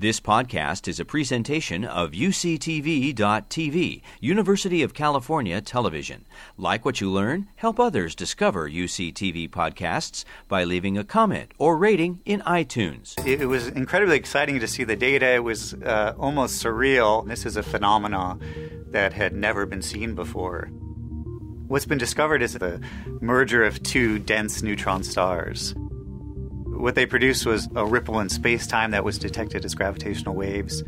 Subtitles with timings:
[0.00, 6.24] This podcast is a presentation of UCTV.tv, University of California Television.
[6.56, 12.20] Like what you learn, help others discover UCTV podcasts by leaving a comment or rating
[12.24, 13.14] in iTunes.
[13.26, 15.34] It was incredibly exciting to see the data.
[15.34, 17.26] It was uh, almost surreal.
[17.26, 18.40] This is a phenomenon
[18.92, 20.70] that had never been seen before.
[21.66, 22.80] What's been discovered is the
[23.20, 25.74] merger of two dense neutron stars.
[26.78, 30.84] What they produced was a ripple in space time that was detected as gravitational waves,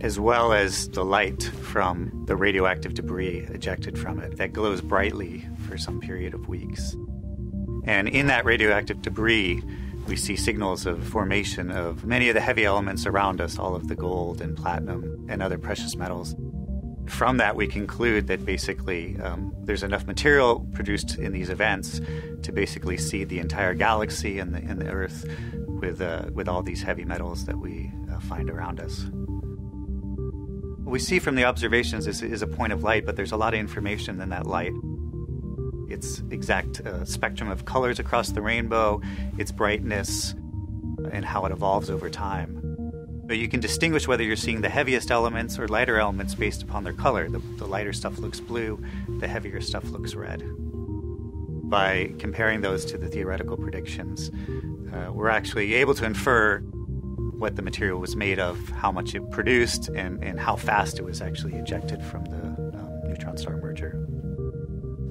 [0.00, 5.46] as well as the light from the radioactive debris ejected from it that glows brightly
[5.68, 6.96] for some period of weeks.
[7.84, 9.62] And in that radioactive debris,
[10.06, 13.86] we see signals of formation of many of the heavy elements around us, all of
[13.86, 16.34] the gold and platinum and other precious metals
[17.06, 22.00] from that, we conclude that basically um, there's enough material produced in these events
[22.42, 25.28] to basically seed the entire galaxy and the, and the Earth
[25.66, 29.06] with, uh, with all these heavy metals that we uh, find around us.
[30.84, 33.36] What we see from the observations is, is, a point of light, but there's a
[33.36, 34.72] lot of information in that light.
[35.88, 39.00] Its exact uh, spectrum of colors across the rainbow,
[39.38, 40.34] its brightness,
[41.12, 42.69] and how it evolves over time.
[43.30, 46.82] But you can distinguish whether you're seeing the heaviest elements or lighter elements based upon
[46.82, 47.28] their color.
[47.28, 48.82] The, the lighter stuff looks blue,
[49.20, 50.42] the heavier stuff looks red.
[51.70, 54.32] By comparing those to the theoretical predictions,
[54.92, 59.30] uh, we're actually able to infer what the material was made of, how much it
[59.30, 64.08] produced, and, and how fast it was actually ejected from the um, neutron star merger.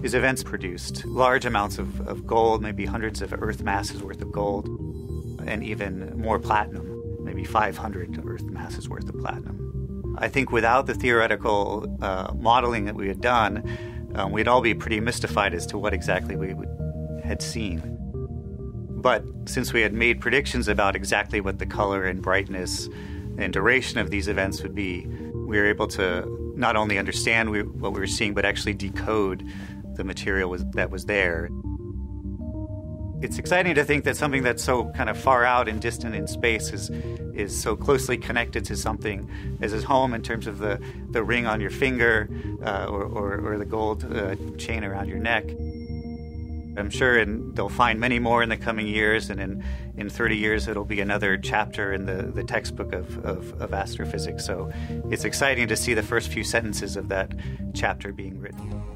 [0.00, 4.32] These events produced large amounts of, of gold, maybe hundreds of Earth masses worth of
[4.32, 4.68] gold,
[5.46, 6.85] and even more platinum
[7.26, 10.16] maybe 500 Earth masses worth of platinum.
[10.18, 13.62] I think without the theoretical uh, modeling that we had done,
[14.14, 16.68] um, we'd all be pretty mystified as to what exactly we would,
[17.22, 17.98] had seen.
[18.88, 22.88] But since we had made predictions about exactly what the color and brightness
[23.36, 27.62] and duration of these events would be, we were able to not only understand we,
[27.62, 29.46] what we were seeing, but actually decode
[29.96, 31.50] the material was, that was there.
[33.22, 36.26] It's exciting to think that something that's so kind of far out and distant in
[36.26, 36.90] space is
[37.36, 39.28] is so closely connected to something
[39.60, 42.28] as his home in terms of the, the ring on your finger
[42.64, 45.44] uh, or, or, or, the gold uh, chain around your neck.
[46.78, 49.64] I'm sure and they'll find many more in the coming years, and in,
[49.96, 54.44] in 30 years, it'll be another chapter in the, the textbook of, of, of astrophysics.
[54.44, 54.70] So
[55.10, 57.32] it's exciting to see the first few sentences of that
[57.74, 58.95] chapter being written.